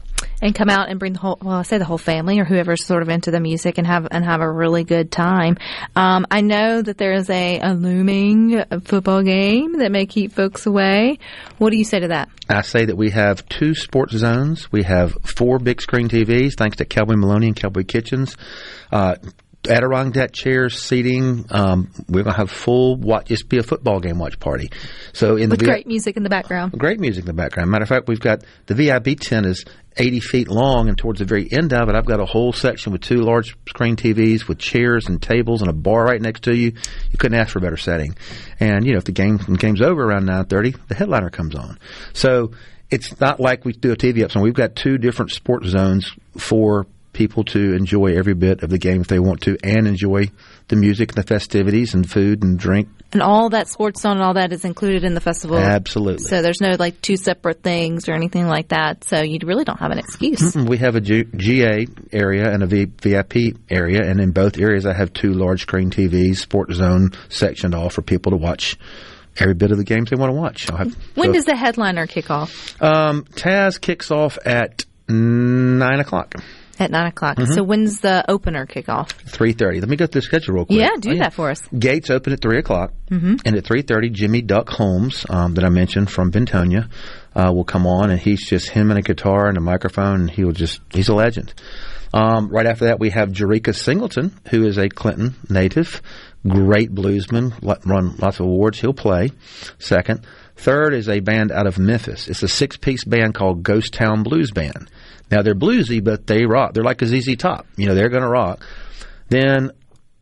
[0.43, 2.85] And come out and bring the whole well I say the whole family or whoever's
[2.85, 5.57] sort of into the music and have and have a really good time.
[5.97, 10.67] Um, I know that there is a, a looming football game that may keep folks
[10.67, 11.19] away.
[11.59, 12.29] What do you say to that?
[12.49, 14.71] I say that we have two sports zones.
[14.71, 18.37] We have four big screen TVs, thanks to Cowboy Maloney and Cowboy Kitchens.
[18.91, 19.15] Uh,
[19.69, 21.47] Adirondack chairs, seating.
[21.51, 23.27] Um, we're gonna have full watch.
[23.27, 24.71] Just be a football game watch party.
[25.13, 26.73] So in With the great music in the background.
[26.73, 27.71] great music in the background.
[27.71, 29.65] Matter of fact, we've got the VIP tent is
[29.97, 32.93] 80 feet long, and towards the very end of it, I've got a whole section
[32.93, 36.55] with two large screen TVs with chairs and tables and a bar right next to
[36.55, 36.73] you.
[37.11, 38.17] You couldn't ask for a better setting.
[38.61, 41.55] And you know, if the game when the game's over around 9:30, the headliner comes
[41.55, 41.79] on.
[42.13, 42.53] So
[42.91, 44.31] it's not like we do a TV up.
[44.31, 48.79] So we've got two different sports zones for people to enjoy every bit of the
[48.79, 50.31] game if they want to, and enjoy
[50.69, 52.89] the music and the festivities and food and drink.
[53.13, 55.59] And all that sports zone and all that is included in the festival.
[55.59, 56.25] Absolutely.
[56.25, 59.05] So there's no like two separate things or anything like that.
[59.05, 60.55] So you really don't have an excuse.
[60.57, 64.87] We have a G- GA area and a v- VIP area, and in both areas,
[64.87, 68.79] I have two large screen TVs, sports zone sectioned off for people to watch
[69.39, 70.71] every bit of the games they want to watch.
[70.71, 72.81] I'll have, When so- does the headliner kick off?
[72.83, 76.35] um, Taz kicks off at nine o'clock,
[76.79, 77.37] At nine o'clock.
[77.37, 77.53] Mm-hmm.
[77.53, 79.11] So when's the opener kickoff?
[79.11, 79.81] three thirty.
[79.81, 80.79] Let me go through the schedule real quick.
[80.81, 81.61] Yeah, do Oh, that for us.
[81.79, 83.37] Gates open at three o'clock, mm-hmm.
[83.45, 86.89] and at three thirty, Jimmy Duck Holmes, um, that I mentioned from Bentonia,
[87.37, 90.31] uh, will come on, and he's just him and a guitar and a microphone, and
[90.31, 91.53] he will just—he's a legend.
[92.15, 96.03] Um, right after that, we have Jarekus Singleton, who is a Clinton native,
[96.47, 97.53] great bluesman,
[97.87, 98.81] run lots of awards.
[98.81, 99.31] He'll play.
[99.79, 102.29] Second, third is a band out of Memphis.
[102.29, 104.91] It's a six-piece band called Ghost Town Blues Band.
[105.33, 106.75] Now they're bluesy, but they rock.
[106.75, 107.67] They're like a ZZ Top.
[107.77, 108.63] You know, they're going to rock.
[109.31, 109.71] Then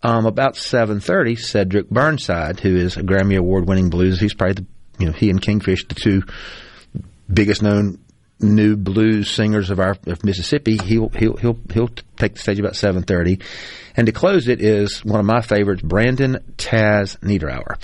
[0.05, 4.63] um, about seven thirty, Cedric Burnside, who is a Grammy Award winning blues, he's probably
[4.63, 4.67] the
[5.01, 6.23] you know he and Kingfish, the two
[7.33, 7.99] biggest known
[8.39, 10.79] new blues singers of our of Mississippi.
[10.79, 13.41] He'll he'll he'll he'll take the stage about seven thirty,
[13.97, 17.83] and to close it is one of my favorites, Brandon Taz Niederauer.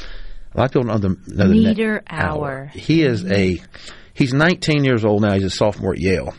[0.54, 2.70] A lot of people know the know the Niederauer.
[2.70, 3.60] He is a
[4.14, 5.34] he's 19 years old now.
[5.34, 6.32] He's a sophomore at Yale.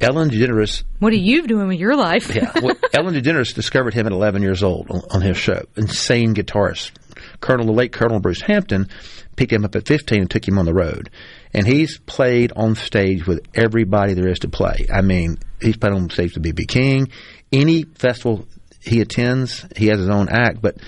[0.00, 2.34] Ellen DeGeneres What are you doing with your life?
[2.34, 2.52] yeah.
[2.62, 5.62] Well, Ellen DeGeneres discovered him at 11 years old on, on his show.
[5.76, 6.92] Insane guitarist.
[7.40, 8.88] Colonel, the late Colonel Bruce Hampton
[9.36, 11.10] picked him up at 15 and took him on the road.
[11.52, 14.86] And he's played on stage with everybody there is to play.
[14.92, 16.64] I mean, he's played on stage with B.B.
[16.66, 17.08] King.
[17.52, 18.46] Any festival
[18.82, 20.78] he attends, he has his own act, but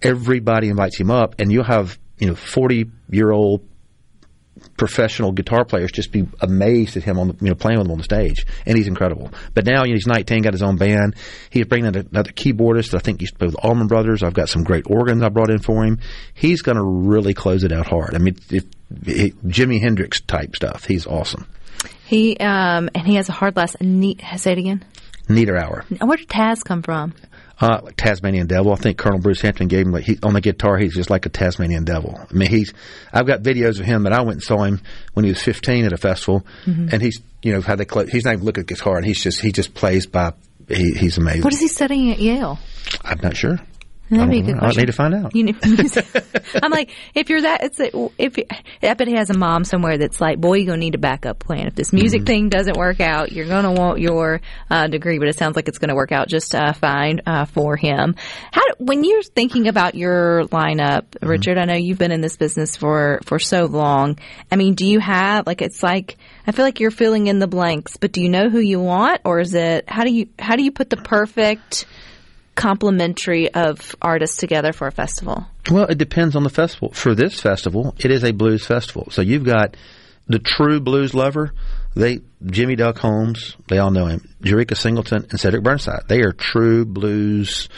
[0.00, 3.66] everybody invites him up, and you'll have, you know, 40 year old
[4.76, 7.92] professional guitar players just be amazed at him on the, you know playing with him
[7.92, 9.30] on the stage, and he's incredible.
[9.54, 11.16] But now you know, he's 19, got his own band.
[11.50, 12.94] He's bringing in another keyboardist.
[12.94, 14.22] I think he's played with Allman Brothers.
[14.22, 15.98] I've got some great organs I brought in for him.
[16.34, 18.14] He's going to really close it out hard.
[18.14, 18.64] I mean, if,
[19.06, 20.84] if, Jimi Hendrix type stuff.
[20.84, 21.46] He's awesome.
[22.04, 23.80] He um and he has a hard last.
[23.80, 24.22] Neat.
[24.36, 24.84] Say it again.
[25.28, 25.84] Niederauer.
[26.04, 27.14] Where did Taz come from?
[27.62, 28.72] Uh, like Tasmanian Devil.
[28.72, 30.76] I think Colonel Bruce Hampton gave him like he, on the guitar.
[30.78, 32.18] He's just like a Tasmanian Devil.
[32.18, 32.74] I mean, he's.
[33.12, 34.80] I've got videos of him that I went and saw him
[35.12, 36.44] when he was 15 at a festival,
[36.92, 37.86] and he's you know how they.
[38.10, 40.32] He's not even looking at guitar, and he's just he just plays by.
[40.68, 41.42] He, he's amazing.
[41.42, 42.58] What is he studying at Yale?
[43.04, 43.58] I'm not sure.
[44.18, 44.68] That'd I be a good know.
[44.68, 45.34] I need to find out.
[45.34, 45.52] You know,
[46.62, 48.36] I'm like, if you're that, it's a, if
[48.82, 51.38] I bet he has a mom somewhere that's like, boy, you're gonna need a backup
[51.38, 51.66] plan.
[51.66, 52.26] If this music Mm-hmm.
[52.26, 55.18] thing doesn't work out, you're gonna want your uh, degree.
[55.18, 58.14] But it sounds like it's gonna work out just uh, fine uh, for him.
[58.52, 61.26] How when you're thinking about your lineup, Mm-hmm.
[61.28, 61.58] Richard?
[61.58, 64.18] I know you've been in this business for for so long.
[64.50, 67.46] I mean, do you have like it's like I feel like you're filling in the
[67.46, 70.56] blanks, but do you know who you want, or is it how do you how
[70.56, 71.86] do you put the perfect
[72.54, 75.46] complementary of artists together for a festival?
[75.70, 76.90] Well, it depends on the festival.
[76.92, 79.08] For this festival, it is a blues festival.
[79.10, 79.76] So you've got
[80.26, 81.52] the true blues lover.
[81.94, 84.34] They Jimmy Duck Holmes, they all know him.
[84.42, 86.04] Jarekus Singleton and Cedric Burnside.
[86.08, 87.68] They are true blues.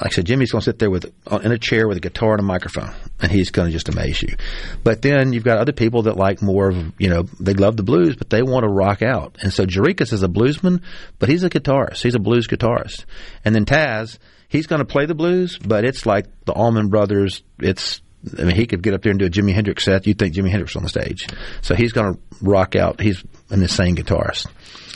[0.00, 2.00] Like I said, Jimmy's going to sit there with uh, in a chair with a
[2.00, 4.34] guitar and a microphone, and he's going to just amaze you.
[4.82, 7.84] But then you've got other people that like more of you know they love the
[7.84, 9.36] blues, but they want to rock out.
[9.40, 10.82] And so Jarekus is a bluesman,
[11.20, 12.02] but he's a guitarist.
[12.02, 13.04] He's a blues guitarist.
[13.44, 17.42] And then Taz, he's going to play the blues, but it's like the Allman Brothers.
[17.60, 18.02] It's
[18.38, 20.06] I mean, he could get up there and do a Jimi Hendrix set.
[20.06, 21.28] You'd think Jimi Hendrix on the stage.
[21.62, 23.00] So he's going to rock out.
[23.00, 24.46] He's an insane guitarist.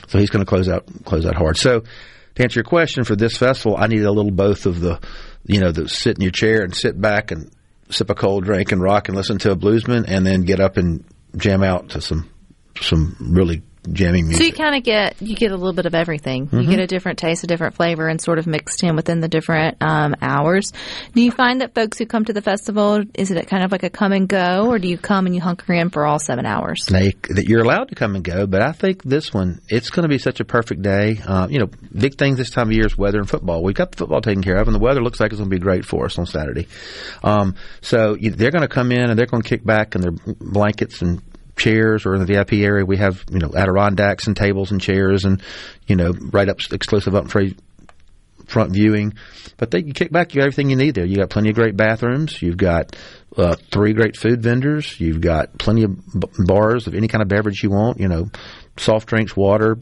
[0.08, 1.56] So he's going to close out close out hard.
[1.56, 1.84] So
[2.38, 5.00] to answer your question for this festival, I needed a little both of the,
[5.44, 7.50] you know, the sit in your chair and sit back and
[7.90, 10.76] sip a cold drink and rock and listen to a bluesman, and then get up
[10.76, 11.04] and
[11.36, 12.30] jam out to some
[12.80, 14.40] some really jamming music.
[14.42, 16.48] So you kind of get you get a little bit of everything.
[16.52, 16.70] You Mhm.
[16.70, 19.76] get a different taste, a different flavor, and sort of mixed in within the different
[19.80, 20.72] um, hours.
[21.14, 23.82] Do you find that folks who come to the festival is it kind of like
[23.82, 26.46] a come and go, or do you come and you hunker in for all seven
[26.46, 26.84] hours?
[26.86, 30.02] they, that you're allowed to come and go, but I think this one, it's going
[30.04, 31.20] to be such a perfect day.
[31.26, 33.62] Uh, you know, big things this time of year is weather and football.
[33.62, 35.56] We've got the football taken care of, and the weather looks like it's going to
[35.56, 36.66] be great for us on Saturday.
[37.22, 40.00] Um, so you, they're going to come in and they're going to kick back in
[40.00, 41.22] their blankets and
[41.58, 42.84] chairs or in the VIP area.
[42.84, 45.42] We have, you know, Adirondacks and tables and chairs and,
[45.86, 47.56] you know, right up exclusive up free
[48.46, 49.14] front viewing.
[49.56, 51.04] But they, you kick back, you got everything you need there.
[51.04, 52.40] You got plenty of great bathrooms.
[52.40, 52.96] You've got
[53.36, 54.98] uh, three great food vendors.
[55.00, 58.00] You've got plenty of b- bars of any kind of beverage you want.
[58.00, 58.30] You know,
[58.76, 59.76] soft drinks, water,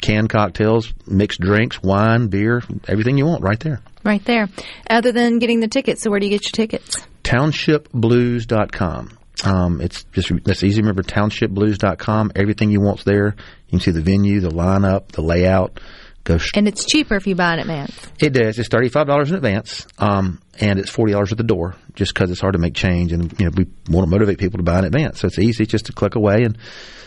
[0.00, 3.80] canned cocktails, mixed drinks, wine, beer, everything you want right there.
[4.04, 4.48] Right there.
[4.88, 7.06] Other than getting the tickets, so where do you get your tickets?
[7.22, 9.18] Townshipblues.com.
[9.44, 10.76] Um, it's just that's easy.
[10.76, 12.32] to Remember townshipblues.com.
[12.36, 13.34] Everything you want's there.
[13.68, 15.80] You can see the venue, the lineup, the layout.
[16.24, 17.98] Go sh- And it's cheaper if you buy in advance.
[18.20, 18.58] It does.
[18.58, 21.76] It's thirty five dollars in advance, um, and it's forty dollars at the door.
[21.94, 24.58] Just because it's hard to make change, and you know we want to motivate people
[24.58, 26.58] to buy in advance, so it's easy just to click away and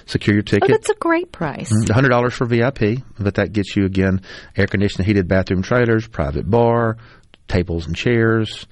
[0.07, 0.69] secure your Oh, ticket.
[0.71, 1.71] that's a great price.
[1.91, 4.21] hundred dollars for VIP, but that gets you again
[4.57, 6.97] air conditioned, heated bathroom trailers, private bar,
[7.47, 8.65] tables and chairs,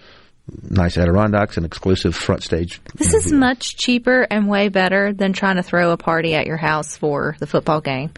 [0.70, 2.82] nice Adirondacks, and exclusive front stage.
[2.96, 6.58] This is much cheaper and way better than trying to throw a party at your
[6.58, 8.12] house for the football game.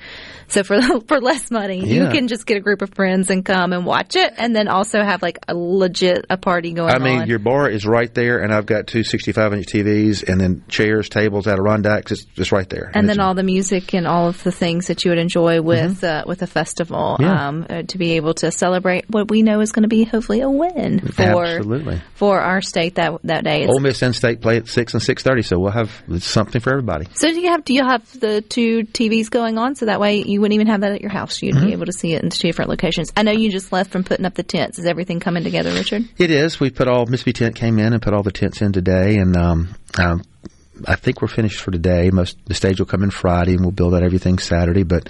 [0.53, 3.73] So for for less money, you can just get a group of friends and come
[3.73, 7.01] and watch it, and then also have like a legit a party going on.
[7.01, 7.27] I mean, on.
[7.27, 11.09] your bar is right there, and I've got two 65 inch TVs, and then chairs,
[11.09, 12.11] tables, Adirondacks.
[12.11, 12.91] It's just right there.
[12.93, 15.61] and it's- then all the music and all of the things that you would enjoy
[15.61, 17.23] with uh, with a festival, Mm-hmm.
[17.23, 17.47] Yeah.
[17.47, 20.41] um, uh, to be able to celebrate what we know is going to be hopefully
[20.41, 22.01] a win for Absolutely.
[22.15, 23.65] for our state that that day.
[23.67, 26.69] Ole Miss and State play at six and six thirty, so we'll have something for
[26.71, 27.07] everybody.
[27.15, 30.23] So do you have do you have the two TVs going on so that way
[30.23, 31.41] you wouldn't even have that at your house?
[31.41, 31.65] You'd Mm-hmm.
[31.65, 33.11] be able to see it in two different locations.
[33.17, 34.77] I know you just left from putting up the tents.
[34.77, 36.03] Is everything coming together, Richard?
[36.17, 36.59] It is.
[36.59, 39.35] We put all Mississippi Tent came in and put all the tents in today, and
[39.35, 40.23] um, um,
[40.87, 42.09] I think we're finished for today.
[42.11, 44.83] Most the stage will come in Friday, and we'll build out everything Saturday.
[44.83, 45.09] But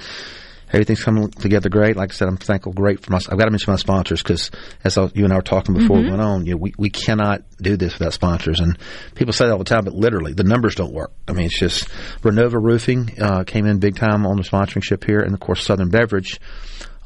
[0.73, 1.95] everything's coming together great.
[1.95, 3.17] Like I said, I'm thankful, great for my.
[3.17, 4.51] I've got to mention my sponsors because
[4.83, 6.89] as I, you and I were talking before we went on, you know, we we
[6.89, 8.59] cannot do this without sponsors.
[8.59, 8.77] And
[9.15, 11.13] people say that all the time, but literally the numbers don't work.
[11.27, 11.87] I mean, it's just
[12.21, 15.63] Renova Roofing uh, came in big time on the sponsoring ship here, and of course
[15.63, 16.39] Southern Beverage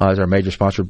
[0.01, 0.85] uh, is our major sponsor.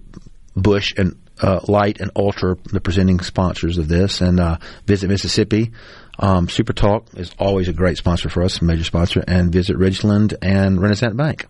[0.55, 5.71] Busch and uh, Light and Ultra, the presenting sponsors of this, and uh, Visit Mississippi.
[6.17, 9.77] Um, Super Talk is always a great sponsor for us, a major sponsor, and Visit
[9.77, 11.45] Ridgeland and Renasant Bank.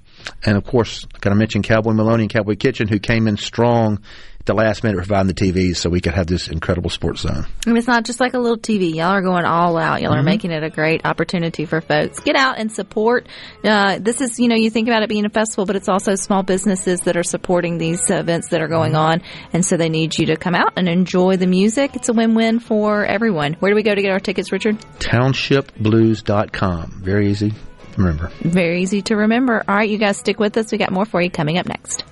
[0.46, 4.00] And of course, got to mention Cowboy Maloney and Cowboy Kitchen, who came in strong
[4.40, 7.46] at the last minute providing the TVs so we could have this incredible sports zone.
[7.66, 8.96] And it's not just like a little TV.
[8.96, 10.02] Y'all are going all out.
[10.02, 10.26] Y'all are Mhm.
[10.26, 12.20] making it a great opportunity for folks.
[12.22, 13.28] Get out and support.
[13.64, 16.16] Uh, this is, you know, you think about it being a festival, but it's also
[16.16, 19.22] small businesses that are supporting these events that are going on.
[19.52, 21.96] And so they need you to come out and enjoy the music.
[21.96, 23.58] It's a win-win for everyone.
[23.60, 24.78] Where do we go to get our tickets, Richard?
[25.00, 27.02] TownshipBlues.com.
[27.04, 27.54] Very easy
[27.98, 28.32] remember.
[28.42, 29.64] Very easy to remember.
[29.68, 30.72] All right, you guys stick with us.
[30.72, 32.04] We got more for you coming up next.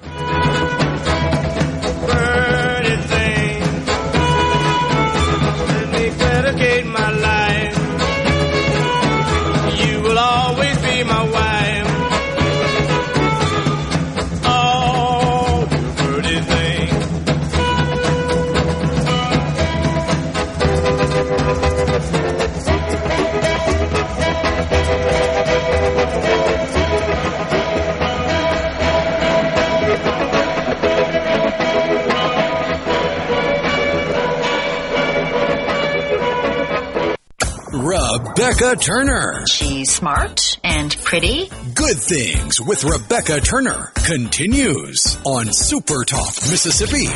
[38.38, 39.48] Rebecca Turner.
[39.48, 41.50] She's smart and pretty.
[41.74, 47.08] Good Things with Rebecca Turner continues on Super Talk Mississippi.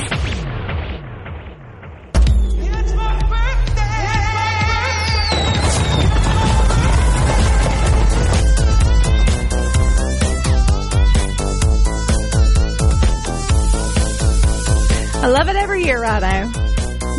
[15.21, 16.58] I love it every year, Rado.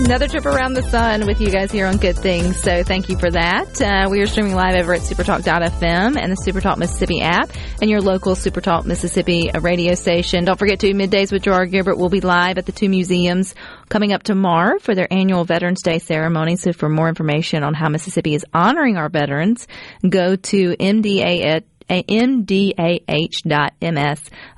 [0.03, 2.61] Another trip around the sun with you guys here on Good Things.
[2.61, 3.80] So thank you for that.
[3.80, 8.01] Uh, we are streaming live over at supertalk.fm and the Supertalk Mississippi app and your
[8.01, 10.44] local Supertalk Mississippi radio station.
[10.46, 13.55] Don't forget to middays with Gerard Gibert will be live at the two museums
[13.88, 16.57] coming up tomorrow for their annual Veterans Day ceremony.
[16.57, 19.68] So for more information on how Mississippi is honoring our veterans,
[20.09, 23.01] go to MDA at mdah.ms.gov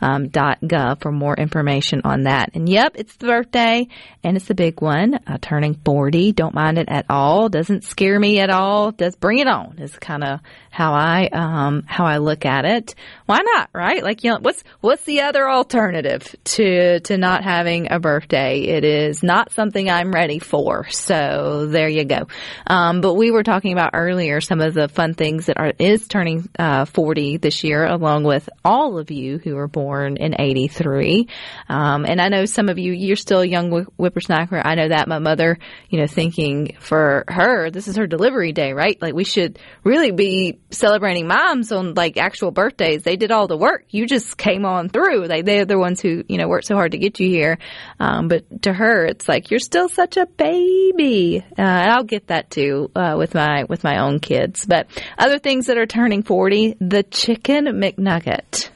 [0.03, 2.51] um, for more information on that.
[2.55, 3.89] And yep, it's the birthday
[4.23, 5.15] and it's a big one.
[5.27, 6.33] Uh, turning 40.
[6.33, 7.49] Don't mind it at all.
[7.49, 8.93] Doesn't scare me at all.
[8.93, 12.95] Does bring it on is kind of how I, um, how I look at it.
[13.27, 13.71] Why not?
[13.73, 14.03] Right?
[14.03, 18.61] Like, you know, what's, what's the other alternative to, to not having a birthday?
[18.61, 20.89] It is not something I'm ready for.
[20.91, 22.29] So there you go.
[22.67, 26.07] Um, but we were talking about earlier some of the fun things that are, is
[26.09, 31.29] turning, uh, 40 this year, along with all of you who were born in 83.
[31.69, 34.61] Um, and I know some of you, you're still a young whi- whippersnapper.
[34.65, 35.59] I know that my mother,
[35.89, 39.01] you know, thinking for her, this is her delivery day, right?
[39.01, 43.03] Like we should really be celebrating moms on like actual birthdays.
[43.03, 43.85] They did all the work.
[43.91, 45.27] You just came on through.
[45.27, 47.59] Like they're the ones who, you know, worked so hard to get you here.
[48.01, 51.45] Um, but to her, it's like, you're still such a baby.
[51.59, 54.67] Uh, and I'll get that too, uh, with my, with my own kids.
[54.67, 58.71] But other things that are turning 40, the chicken McNugget.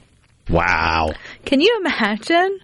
[0.48, 1.12] Wow.
[1.44, 2.60] Can you imagine?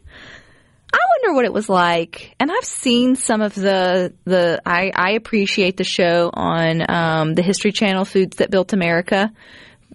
[0.95, 2.35] I wonder what it was like.
[2.39, 7.43] And I've seen some of the the I, I appreciate the show on um, the
[7.43, 9.33] History Channel, Foods That Built America.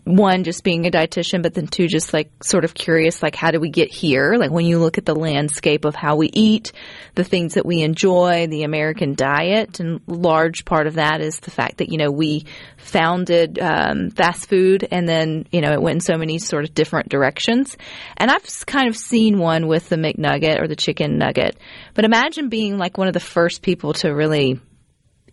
[0.08, 3.51] One, just being a dietitian, but then two, just like sort of curious, like how
[3.51, 4.36] do we get here?
[4.36, 6.72] Like when you look at the landscape of how we eat,
[7.16, 11.51] the things that we enjoy, the American diet, and large part of that is the
[11.51, 12.45] fact that you know we
[12.78, 16.74] founded um, fast food, and then you know it went in so many sort of
[16.74, 17.76] different directions.
[18.16, 21.58] And I've kind of seen one with the McNugget or the chicken nugget,
[21.93, 24.62] but imagine being like one of the first people to really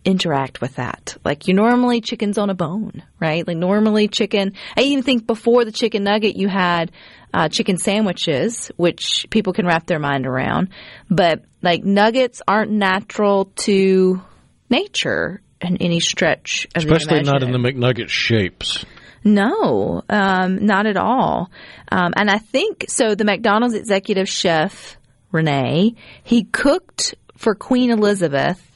[0.05, 1.17] interact with that.
[1.25, 3.45] Like you normally chicken's on a bone, right?
[3.45, 4.53] Like normally chicken.
[4.77, 6.91] I even think before the chicken nugget, you had
[7.33, 10.69] uh, chicken sandwiches, which people can wrap their mind around.
[11.09, 14.21] But like nuggets aren't natural to
[14.69, 18.85] nature in any stretch of Especially the not in the McNugget shapes.
[19.23, 21.49] No, um, not at all.
[21.91, 23.15] Um, and I think so.
[23.15, 24.97] The McDonald's executive chef
[25.31, 28.74] Renee, he cooked for Queen Elizabeth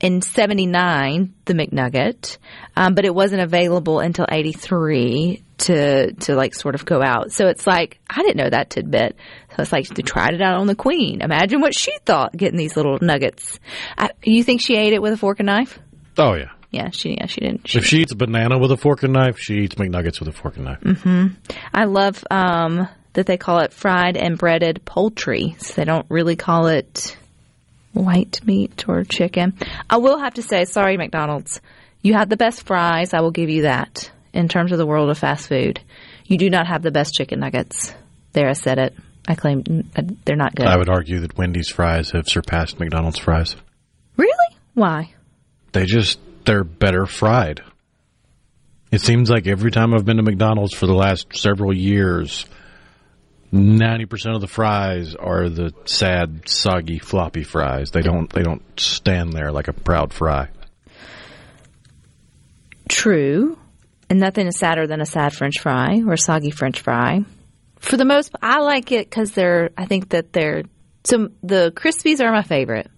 [0.00, 2.38] in '79 the McNugget,
[2.76, 7.32] um, but it wasn't available until '83 to to like sort of go out.
[7.32, 9.16] So it's like I didn't know that tidbit.
[9.56, 11.20] So it's like they tried it out on the Queen.
[11.22, 13.58] Imagine what she thought getting these little nuggets.
[13.96, 15.78] I, you think she ate it with a fork and knife?
[16.18, 16.50] Oh yeah.
[16.70, 17.68] Yeah, she yeah she didn't.
[17.68, 20.28] She If she eats a banana with a fork and knife, she eats McNuggets with
[20.28, 20.80] a fork and knife.
[20.80, 21.26] hmm
[21.72, 25.54] I love um, that they call it fried and breaded poultry.
[25.58, 27.16] So they don't really call it
[27.94, 29.54] white meat or chicken.
[29.88, 31.60] I will have to say, sorry, McDonald's.
[32.02, 33.14] You have the best fries.
[33.14, 35.80] I will give you that in terms of the world of fast food.
[36.26, 37.94] You do not have the best chicken nuggets.
[38.32, 38.94] There, I said it.
[39.26, 40.66] I claim mm, they're not good.
[40.66, 43.56] I would argue that Wendy's fries have surpassed McDonald's fries.
[44.16, 44.30] really?
[44.74, 45.14] Why?
[45.72, 47.62] They just they're better fried.
[48.90, 52.44] It seems like every time I've been to McDonald's for the last several years,
[53.54, 57.90] ninety percent of the fries are the sad, soggy, floppy fries.
[57.90, 60.48] They don't they don't stand there like a proud fry.
[62.88, 63.58] True.
[64.10, 67.24] And nothing is sadder than a sad French fry or soggy French fry.
[67.78, 69.70] For the most, I like it because they're.
[69.76, 70.64] I think that they're.
[71.04, 72.90] So the Krispies are my favorite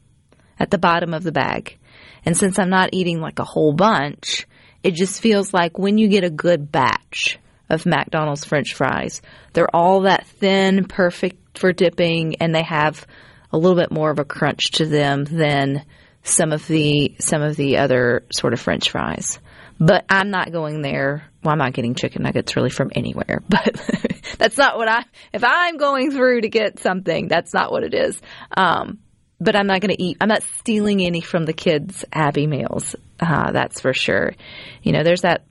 [0.58, 1.76] at the bottom of the bag,
[2.24, 4.46] and since I'm not eating like a whole bunch,
[4.82, 7.38] it just feels like when you get a good batch
[7.68, 13.06] of McDonald's French fries, they're all that thin, perfect for dipping, and they have
[13.52, 15.84] a little bit more of a crunch to them than
[16.22, 19.38] some of the some of the other sort of French fries.
[19.78, 21.24] But I'm not going there.
[21.42, 23.42] Well, I'm not getting chicken nuggets really from anywhere.
[24.36, 25.04] But that's not what I.
[25.32, 28.20] If I'm going through to get something, that's not what it is.
[28.54, 28.98] Um,
[29.40, 30.18] but I'm not going to eat.
[30.20, 32.96] I'm not stealing any from the kids' Abby meals.
[33.20, 34.34] Uh, that's for sure.
[34.82, 35.44] You know, there's that.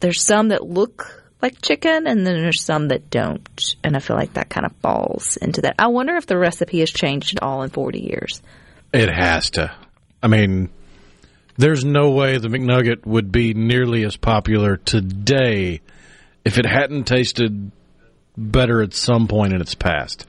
[0.00, 3.76] There's some that look like chicken, and then there's some that don't.
[3.84, 5.76] And I feel like that kind of falls into that.
[5.78, 8.42] I wonder if the recipe has changed at all in 40 years.
[8.92, 9.72] It has to.
[10.22, 10.70] I mean,
[11.56, 15.80] there's no way the McNugget would be nearly as popular today
[16.44, 17.70] if it hadn't tasted
[18.36, 20.26] better at some point in its past.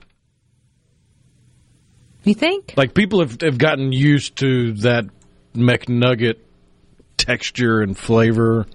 [2.23, 2.73] You think?
[2.75, 5.05] Like people have, have gotten used to that
[5.55, 6.35] McNugget
[7.15, 8.65] texture and flavor,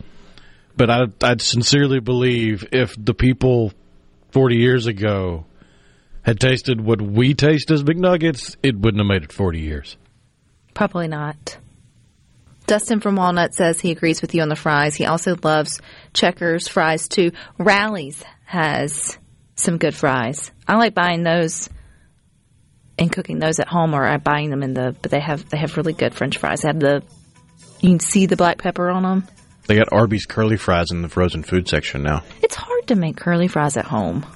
[0.77, 3.73] but I, I'd sincerely believe if the people
[4.31, 5.47] 40 years ago
[6.23, 9.97] had tasted what we taste as McNuggets, it wouldn't have made it 40 years.
[10.75, 11.59] Probably not.
[12.66, 14.95] Dustin from Walnut says he agrees with you on the fries.
[14.95, 15.81] He also loves
[16.14, 17.33] Checkers fries too.
[17.59, 19.18] Rally's has
[19.57, 20.53] some good fries.
[20.66, 21.68] I like buying those
[22.99, 24.95] and cooking those at home, or I buying them in the.
[25.03, 26.61] But they have they have really good French fries.
[26.61, 27.03] They have the
[27.81, 29.29] you can see the black pepper on them.
[29.67, 32.23] They got Arby's curly fries in the frozen food section now.
[32.43, 34.27] It's hard to make curly fries at home.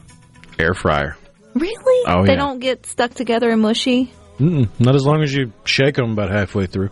[0.59, 1.16] Air fryer.
[1.55, 2.05] Really?
[2.07, 2.39] Oh, they yeah.
[2.39, 4.12] don't get stuck together and mushy.
[4.39, 6.91] Mm-mm, not as long as you shake them about halfway through.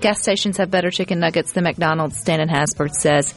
[0.00, 2.18] Gas stations have better chicken nuggets than McDonald's.
[2.18, 3.34] Stan and Hasbert says,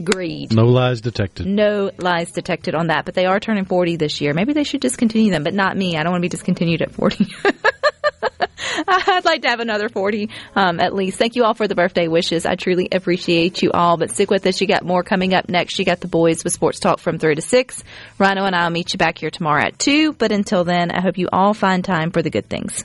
[0.00, 0.52] agreed.
[0.52, 1.46] No lies detected.
[1.46, 4.32] No lies detected on that, but they are turning 40 this year.
[4.34, 5.96] Maybe they should discontinue them, but not me.
[5.96, 7.26] I don't want to be discontinued at 40.
[8.88, 11.18] I'd like to have another 40 um, at least.
[11.18, 12.46] Thank you all for the birthday wishes.
[12.46, 13.96] I truly appreciate you all.
[13.96, 14.60] But stick with us.
[14.60, 15.78] You got more coming up next.
[15.78, 17.84] You got the boys with Sports Talk from 3 to 6.
[18.18, 20.14] Rhino and I will meet you back here tomorrow at 2.
[20.14, 22.84] But until then, I hope you all find time for the good things.